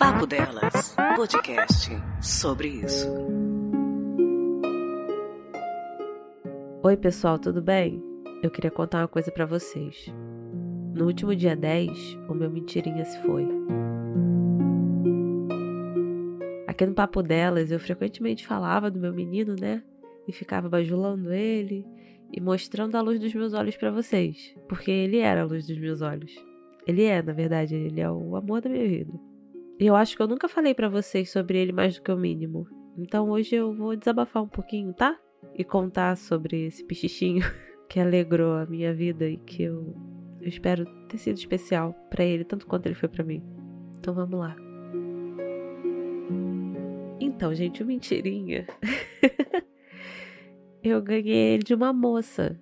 [0.00, 1.90] Papo Delas, podcast
[2.22, 3.06] sobre isso.
[6.82, 8.02] Oi, pessoal, tudo bem?
[8.42, 10.06] Eu queria contar uma coisa para vocês.
[10.94, 13.46] No último dia 10, o meu mentirinha se foi.
[16.66, 19.82] Aqui no Papo Delas, eu frequentemente falava do meu menino, né?
[20.26, 21.86] E ficava bajulando ele
[22.32, 25.76] e mostrando a luz dos meus olhos para vocês, porque ele era a luz dos
[25.76, 26.32] meus olhos.
[26.86, 29.29] Ele é, na verdade, ele é o amor da minha vida.
[29.82, 32.68] Eu acho que eu nunca falei para vocês sobre ele mais do que o mínimo.
[32.98, 35.18] Então hoje eu vou desabafar um pouquinho, tá?
[35.54, 37.42] E contar sobre esse pichichinho
[37.88, 39.96] que alegrou a minha vida e que eu,
[40.38, 43.42] eu espero ter sido especial para ele tanto quanto ele foi para mim.
[43.98, 44.54] Então vamos lá.
[47.18, 48.66] Então, gente, o mentirinha.
[50.84, 52.60] eu ganhei ele de uma moça.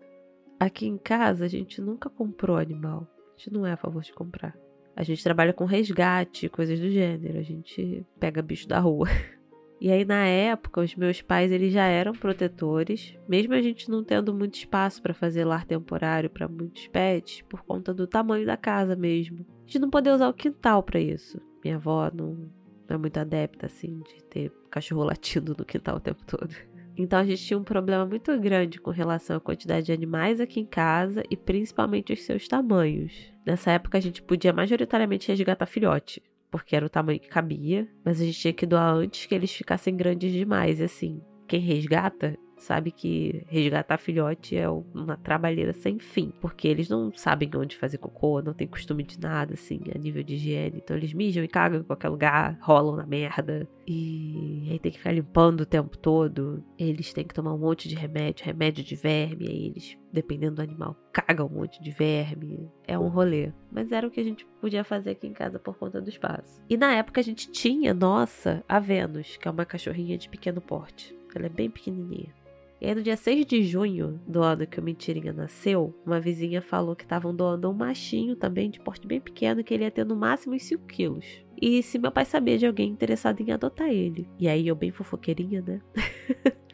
[0.60, 3.08] Aqui em casa a gente nunca comprou animal.
[3.34, 4.56] A gente não é a favor de comprar.
[4.98, 7.38] A gente trabalha com resgate, coisas do gênero.
[7.38, 9.06] A gente pega bicho da rua.
[9.80, 14.02] E aí na época, os meus pais eles já eram protetores, mesmo a gente não
[14.02, 18.56] tendo muito espaço para fazer lar temporário para muitos pets, por conta do tamanho da
[18.56, 19.46] casa mesmo.
[19.48, 21.40] A gente não poder usar o quintal para isso.
[21.62, 22.50] Minha avó não,
[22.88, 26.52] é muito adepta assim de ter cachorro latindo no quintal o tempo todo.
[27.00, 30.58] Então a gente tinha um problema muito grande com relação à quantidade de animais aqui
[30.58, 33.32] em casa e principalmente os seus tamanhos.
[33.48, 38.20] Nessa época a gente podia majoritariamente resgatar filhote, porque era o tamanho que cabia, mas
[38.20, 40.82] a gente tinha que doar antes que eles ficassem grandes demais.
[40.82, 47.12] Assim, quem resgata sabe que resgatar filhote é uma trabalheira sem fim, porque eles não
[47.14, 50.80] sabem onde fazer cocô, não tem costume de nada, assim, a nível de higiene.
[50.82, 53.68] Então eles mijam e cagam em qualquer lugar, rolam na merda.
[53.86, 56.62] E aí tem que ficar limpando o tempo todo.
[56.78, 60.62] Eles têm que tomar um monte de remédio, remédio de verme, aí eles, dependendo do
[60.62, 62.70] animal, cagam um monte de verme.
[62.86, 63.52] É um rolê.
[63.70, 66.62] Mas era o que a gente podia fazer aqui em casa por conta do espaço.
[66.68, 70.60] E na época a gente tinha, nossa, a Vênus, que é uma cachorrinha de pequeno
[70.60, 71.16] porte.
[71.34, 72.34] Ela é bem pequenininha.
[72.80, 76.62] E aí, no dia 6 de junho do ano que o Mentirinha nasceu, uma vizinha
[76.62, 80.06] falou que estavam doando um machinho também, de porte bem pequeno, que ele ia ter
[80.06, 81.26] no máximo uns 5 quilos.
[81.60, 84.28] E se meu pai sabia de alguém interessado em adotar ele.
[84.38, 85.80] E aí, eu bem fofoqueirinha, né?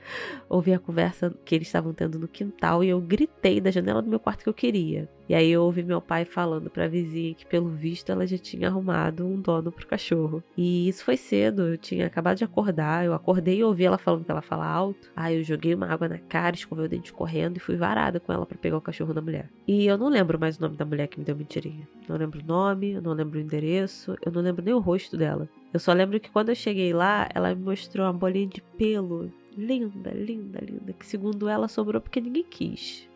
[0.49, 4.09] ouvi a conversa que eles estavam tendo no quintal e eu gritei da janela do
[4.09, 5.09] meu quarto que eu queria.
[5.27, 8.69] E aí eu ouvi meu pai falando pra vizinha que, pelo visto, ela já tinha
[8.69, 10.43] arrumado um dono pro cachorro.
[10.57, 14.25] E isso foi cedo, eu tinha acabado de acordar, eu acordei e ouvi ela falando
[14.25, 15.11] que ela fala alto.
[15.17, 18.33] Aí eu joguei uma água na cara, escovei o dente correndo e fui varada com
[18.33, 19.49] ela para pegar o cachorro da mulher.
[19.67, 21.89] E eu não lembro mais o nome da mulher que me deu mentirinha.
[22.07, 25.17] Não lembro o nome, eu não lembro o endereço, eu não lembro nem o rosto
[25.17, 25.49] dela.
[25.73, 29.33] Eu só lembro que quando eu cheguei lá, ela me mostrou uma bolinha de pelo
[29.57, 33.09] linda, linda, linda, que segundo ela sobrou porque ninguém quis.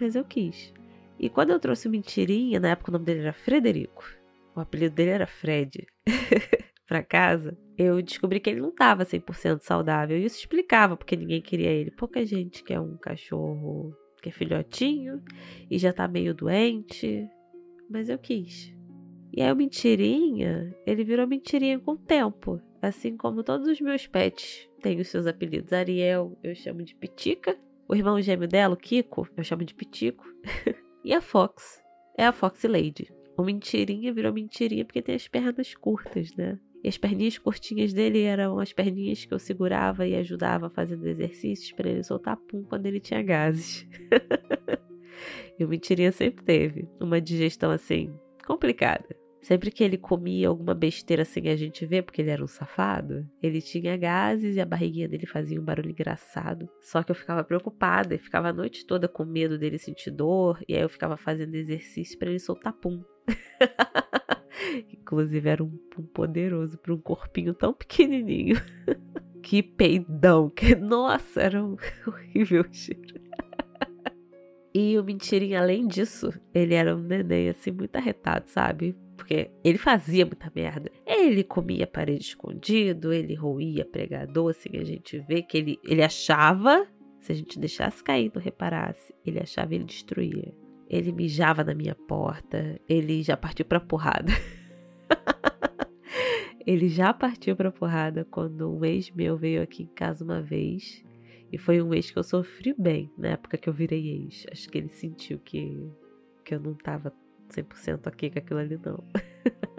[0.00, 0.72] Mas eu quis.
[1.18, 4.04] E quando eu trouxe o Mentirinha, na época o nome dele era Frederico,
[4.54, 5.86] o apelido dele era Fred,
[6.86, 10.18] pra casa, eu descobri que ele não tava 100% saudável.
[10.18, 11.90] E isso explicava porque ninguém queria ele.
[11.90, 15.22] Pouca gente quer um cachorro que é filhotinho
[15.70, 17.28] e já tá meio doente.
[17.88, 18.74] Mas eu quis.
[19.32, 22.60] E aí o Mentirinha, ele virou Mentirinha com o tempo.
[22.82, 25.72] Assim como todos os meus pets têm os seus apelidos.
[25.72, 27.58] Ariel eu chamo de Pitica.
[27.86, 30.24] O irmão gêmeo dela, o Kiko, eu chamo de Pitico.
[31.04, 31.82] e a Fox
[32.16, 33.12] é a Fox Lady.
[33.36, 36.58] O Mentirinha virou Mentirinha porque tem as pernas curtas, né?
[36.82, 41.72] E as perninhas curtinhas dele eram as perninhas que eu segurava e ajudava fazendo exercícios
[41.72, 43.86] para ele soltar pum quando ele tinha gases.
[45.58, 48.14] e o Mentirinha sempre teve uma digestão assim
[48.46, 49.19] complicada.
[49.42, 53.26] Sempre que ele comia alguma besteira sem a gente ver, porque ele era um safado,
[53.42, 56.68] ele tinha gases e a barriguinha dele fazia um barulho engraçado.
[56.80, 60.62] Só que eu ficava preocupada e ficava a noite toda com medo dele sentir dor,
[60.68, 63.02] e aí eu ficava fazendo exercício para ele soltar pum.
[64.92, 68.56] Inclusive era um pum poderoso para um corpinho tão pequenininho.
[69.42, 71.76] que peidão, que nossa, era um
[72.06, 73.20] horrível cheiro.
[74.72, 78.96] E o Mentirinha, além disso, ele era um neném assim muito arretado, sabe?
[79.20, 80.90] Porque ele fazia muita merda.
[81.06, 86.86] Ele comia parede escondido, ele roía pregador, assim, a gente vê que ele, ele achava,
[87.20, 90.54] se a gente deixasse cair, não reparasse, ele achava e ele destruía.
[90.88, 94.32] Ele mijava na minha porta, ele já partiu pra porrada.
[96.66, 101.04] ele já partiu pra porrada quando um ex meu veio aqui em casa uma vez.
[101.52, 104.46] E foi um ex que eu sofri bem na época que eu virei ex.
[104.50, 105.92] Acho que ele sentiu que,
[106.42, 107.12] que eu não tava
[107.54, 109.02] 100% ok com aquilo ali, não.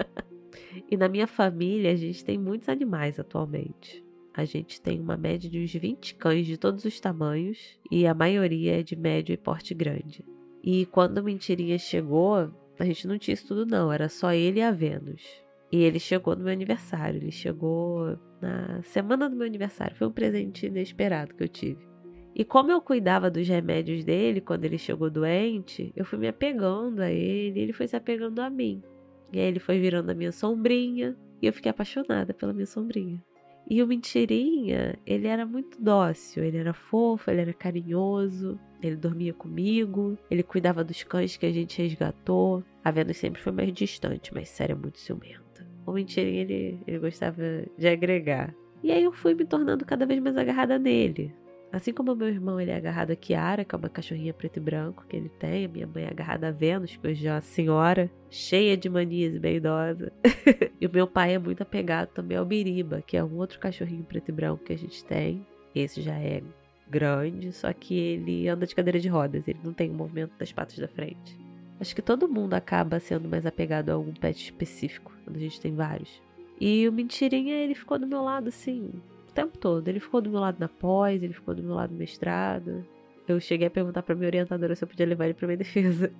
[0.89, 4.03] e na minha família, a gente tem muitos animais atualmente.
[4.33, 8.13] A gente tem uma média de uns 20 cães de todos os tamanhos e a
[8.13, 10.23] maioria é de médio e porte grande.
[10.63, 13.91] E quando a Mentirinha chegou, a gente não tinha isso tudo, não.
[13.91, 15.21] Era só ele e a Vênus.
[15.71, 17.17] E ele chegou no meu aniversário.
[17.17, 19.95] Ele chegou na semana do meu aniversário.
[19.95, 21.90] Foi um presente inesperado que eu tive.
[22.33, 27.01] E como eu cuidava dos remédios dele quando ele chegou doente, eu fui me apegando
[27.01, 28.81] a ele, ele foi se apegando a mim.
[29.33, 33.21] E aí ele foi virando a minha sombrinha, e eu fiquei apaixonada pela minha sombrinha.
[33.69, 39.33] E o Mentirinha, ele era muito dócil, ele era fofo, ele era carinhoso, ele dormia
[39.33, 42.63] comigo, ele cuidava dos cães que a gente resgatou.
[42.83, 45.65] A Vênus sempre foi mais distante, mas sério, muito ciumenta.
[45.85, 47.41] O Mentirinha, ele, ele gostava
[47.77, 48.53] de agregar.
[48.83, 51.33] E aí eu fui me tornando cada vez mais agarrada nele.
[51.71, 54.59] Assim como meu irmão ele é agarrado a Kiara, que é uma cachorrinha preto e
[54.59, 57.41] branco que ele tem, a minha mãe é agarrada a Vênus, que hoje é uma
[57.41, 60.11] senhora cheia de manias e bem idosa.
[60.81, 64.03] e o meu pai é muito apegado também ao Biriba, que é um outro cachorrinho
[64.03, 65.45] preto e branco que a gente tem.
[65.73, 66.43] Esse já é
[66.89, 70.51] grande, só que ele anda de cadeira de rodas, ele não tem o movimento das
[70.51, 71.39] patas da frente.
[71.79, 75.61] Acho que todo mundo acaba sendo mais apegado a algum pet específico, quando a gente
[75.61, 76.21] tem vários.
[76.59, 78.91] E o Mentirinha, ele ficou do meu lado, assim,
[79.31, 79.87] o tempo todo.
[79.87, 82.85] Ele ficou do meu lado na pós, ele ficou do meu lado no mestrado.
[83.27, 86.11] Eu cheguei a perguntar pra minha orientadora se eu podia levar ele pra minha defesa.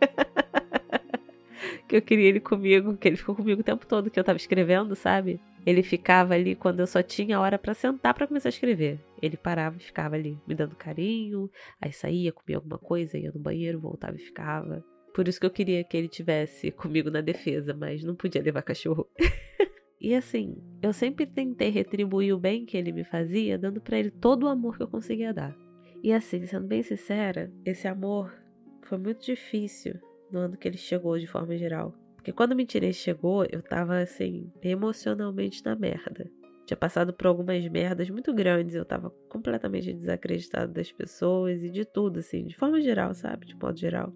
[1.86, 4.36] que eu queria ele comigo, que ele ficou comigo o tempo todo que eu tava
[4.36, 5.40] escrevendo, sabe?
[5.64, 9.00] Ele ficava ali quando eu só tinha hora para sentar para começar a escrever.
[9.22, 13.40] Ele parava e ficava ali, me dando carinho, aí saía, comia alguma coisa, ia no
[13.40, 14.84] banheiro, voltava e ficava.
[15.14, 18.62] Por isso que eu queria que ele tivesse comigo na defesa, mas não podia levar
[18.62, 19.08] cachorro.
[20.06, 24.08] E assim, eu sempre tentei retribuir o bem que ele me fazia, dando para ele
[24.08, 25.52] todo o amor que eu conseguia dar.
[26.00, 28.32] E assim, sendo bem sincera, esse amor
[28.82, 29.98] foi muito difícil
[30.30, 31.92] no ano que ele chegou de forma geral.
[32.14, 36.30] Porque quando o Mentirei chegou, eu tava assim, emocionalmente na merda.
[36.64, 41.84] Tinha passado por algumas merdas muito grandes, eu tava completamente desacreditado das pessoas e de
[41.84, 43.44] tudo, assim, de forma geral, sabe?
[43.44, 44.12] De modo geral.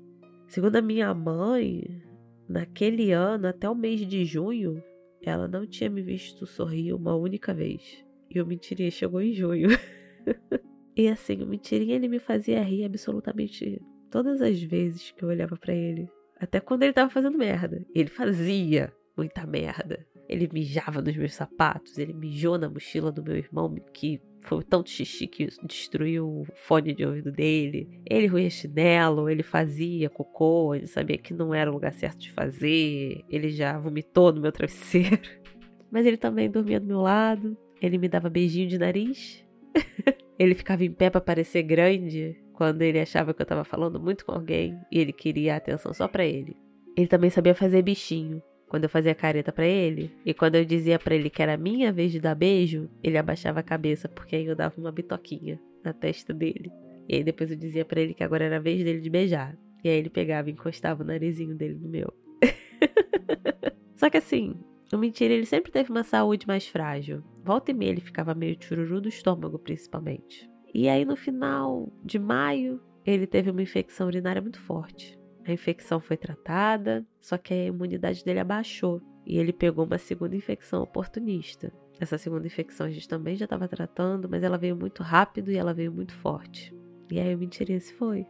[0.47, 2.01] Segundo a minha mãe,
[2.49, 4.81] naquele ano, até o mês de junho,
[5.23, 8.05] ela não tinha me visto sorrir uma única vez.
[8.31, 9.69] E o mentirinha chegou em junho.
[10.97, 13.81] e assim, o mentirinha ele me fazia rir absolutamente
[14.11, 16.09] todas as vezes que eu olhava para ele.
[16.39, 17.85] Até quando ele tava fazendo merda.
[17.95, 20.07] Ele fazia muita merda.
[20.29, 24.89] Ele mijava nos meus sapatos, ele mijou na mochila do meu irmão, que foi tanto
[24.89, 28.01] xixi que destruiu o fone de ouvido dele.
[28.09, 32.33] Ele ruía chinelo, ele fazia cocô, ele sabia que não era o lugar certo de
[32.33, 33.25] fazer.
[33.29, 35.21] Ele já vomitou no meu travesseiro.
[35.91, 37.57] Mas ele também dormia do meu lado.
[37.81, 39.45] Ele me dava beijinho de nariz.
[40.39, 44.25] ele ficava em pé para parecer grande quando ele achava que eu tava falando muito
[44.25, 46.57] com alguém e ele queria a atenção só para ele.
[46.97, 50.13] Ele também sabia fazer bichinho quando eu fazia careta para ele.
[50.25, 53.59] E quando eu dizia para ele que era minha vez de dar beijo, ele abaixava
[53.59, 56.71] a cabeça, porque aí eu dava uma bitoquinha na testa dele.
[57.09, 59.59] E aí depois eu dizia para ele que agora era a vez dele de beijar.
[59.83, 62.15] E aí ele pegava e encostava o narizinho dele no meu.
[63.97, 64.55] Só que assim,
[64.93, 67.25] o mentira, ele sempre teve uma saúde mais frágil.
[67.43, 70.49] Volta e meia ele ficava meio chururu do estômago, principalmente.
[70.73, 75.20] E aí no final de maio, ele teve uma infecção urinária muito forte.
[75.47, 80.37] A infecção foi tratada, só que a imunidade dele abaixou e ele pegou uma segunda
[80.37, 81.73] infecção oportunista.
[81.99, 85.57] Essa segunda infecção a gente também já estava tratando, mas ela veio muito rápido e
[85.57, 86.75] ela veio muito forte.
[87.11, 88.27] E aí o mentirinha se foi.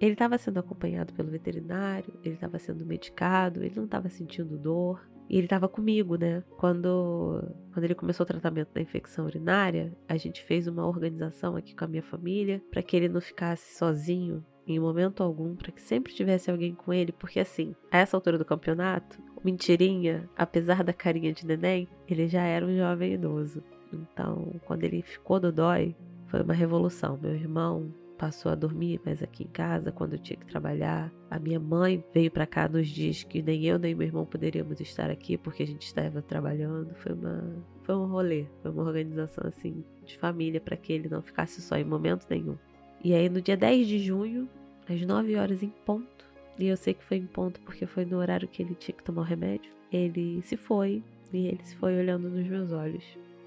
[0.00, 5.06] Ele estava sendo acompanhado pelo veterinário, ele estava sendo medicado, ele não estava sentindo dor.
[5.28, 6.42] E ele estava comigo, né?
[6.56, 7.40] Quando,
[7.72, 11.84] quando ele começou o tratamento da infecção urinária, a gente fez uma organização aqui com
[11.84, 16.12] a minha família para que ele não ficasse sozinho em momento algum, para que sempre
[16.12, 21.32] tivesse alguém com ele, porque assim, a essa altura do campeonato, Mentirinha, apesar da carinha
[21.32, 23.62] de neném, ele já era um jovem idoso.
[23.92, 25.96] Então, quando ele ficou do dói,
[26.26, 27.18] foi uma revolução.
[27.20, 31.10] Meu irmão passou a dormir mais aqui em casa quando eu tinha que trabalhar.
[31.30, 34.78] A minha mãe veio para cá nos dias que nem eu nem meu irmão poderíamos
[34.78, 36.94] estar aqui porque a gente estava trabalhando.
[36.96, 37.42] Foi uma
[37.82, 41.76] foi um rolê, foi uma organização assim de família para que ele não ficasse só
[41.76, 42.58] em momento nenhum.
[43.02, 44.46] E aí no dia 10 de junho,
[44.90, 46.24] às 9 horas em ponto,
[46.58, 49.04] e eu sei que foi em ponto porque foi no horário que ele tinha que
[49.04, 53.04] tomar o remédio, ele se foi e ele se foi olhando nos meus olhos.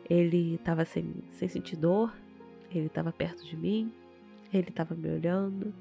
[0.09, 2.13] Ele estava sem, sem sentir dor,
[2.71, 3.91] ele estava perto de mim,
[4.53, 5.73] ele estava me olhando.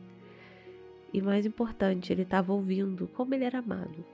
[1.13, 4.05] E mais importante, ele estava ouvindo como ele era amado.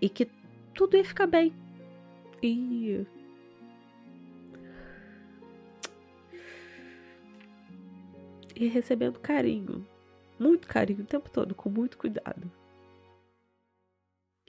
[0.00, 0.28] E que
[0.74, 1.52] tudo ia ficar bem.
[2.42, 3.06] E
[8.64, 9.86] e recebendo carinho,
[10.38, 12.50] muito carinho o tempo todo, com muito cuidado.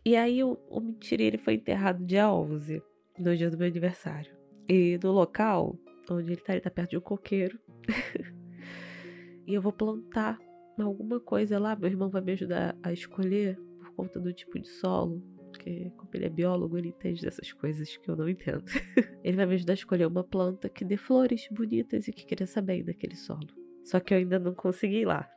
[0.05, 2.81] E aí o, o mentira ele foi enterrado dia 11,
[3.19, 4.31] no dia do meu aniversário.
[4.69, 5.77] E no local
[6.09, 7.59] onde ele tá, ele tá perto de um coqueiro.
[9.45, 10.39] e eu vou plantar
[10.79, 14.67] alguma coisa lá, meu irmão vai me ajudar a escolher por conta do tipo de
[14.67, 15.21] solo.
[15.49, 18.63] porque como ele é biólogo, ele entende dessas coisas que eu não entendo.
[19.23, 22.61] ele vai me ajudar a escolher uma planta que dê flores bonitas e que cresça
[22.61, 23.56] bem naquele solo.
[23.87, 25.29] Só que eu ainda não consegui ir lá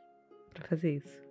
[0.53, 1.21] para fazer isso.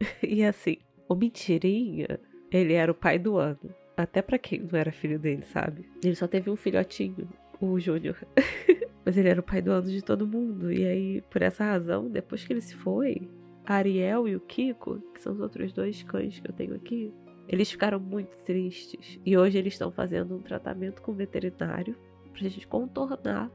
[0.20, 0.78] e assim,
[1.08, 2.18] o Mentirinha,
[2.50, 3.72] ele era o pai do ano.
[3.96, 5.88] Até para quem não era filho dele, sabe?
[6.02, 7.28] Ele só teve um filhotinho,
[7.60, 8.16] o Júnior.
[9.06, 10.72] Mas ele era o pai do ano de todo mundo.
[10.72, 13.30] E aí, por essa razão, depois que ele se foi,
[13.64, 17.14] Ariel e o Kiko, que são os outros dois cães que eu tenho aqui,
[17.48, 19.20] eles ficaram muito tristes.
[19.24, 21.96] E hoje eles estão fazendo um tratamento com o veterinário
[22.32, 23.48] pra gente contornar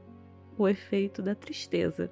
[0.56, 2.10] o efeito da tristeza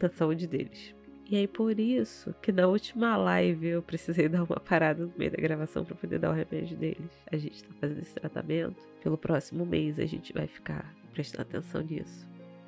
[0.00, 0.94] na saúde deles.
[1.30, 5.30] E aí por isso que na última live eu precisei dar uma parada no meio
[5.30, 7.10] da gravação para poder dar o remédio deles.
[7.30, 8.82] A gente tá fazendo esse tratamento.
[9.02, 12.26] Pelo próximo mês a gente vai ficar prestando atenção nisso.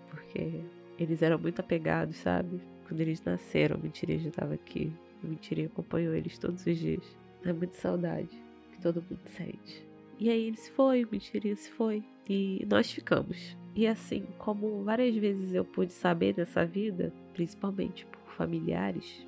[0.09, 0.61] Porque
[0.97, 2.61] eles eram muito apegados, sabe?
[2.87, 4.93] Quando eles nasceram, o Mentirinha já estava aqui.
[5.25, 7.05] O Mentirinha acompanhou eles todos os dias.
[7.45, 8.31] É muita saudade
[8.73, 9.85] que todo mundo sente.
[10.21, 12.05] E aí ele se foi, o Mentirinha se foi.
[12.29, 13.57] E nós ficamos.
[13.75, 19.27] E assim, como várias vezes eu pude saber nessa vida, principalmente por familiares,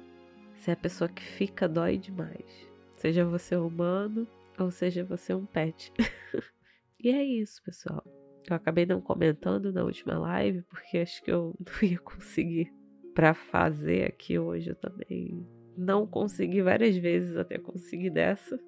[0.57, 2.69] se é a pessoa que fica dói demais.
[2.97, 4.27] Seja você humano
[4.59, 5.93] ou seja você um pet.
[7.01, 8.05] e é isso, pessoal.
[8.49, 12.73] Eu acabei não comentando na última live porque acho que eu não ia conseguir
[13.15, 14.71] para fazer aqui hoje.
[14.71, 15.47] Eu também
[15.77, 18.59] não consegui várias vezes até conseguir dessa.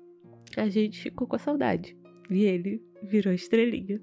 [0.57, 1.97] A gente ficou com a saudade
[2.31, 4.01] e ele virou estrelinha.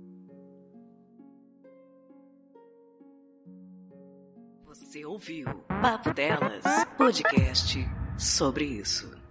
[4.93, 5.47] Você ouviu
[5.81, 6.63] Papo Delas,
[6.95, 7.79] podcast
[8.15, 9.22] sobre isso.